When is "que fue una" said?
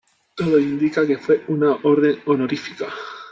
1.05-1.75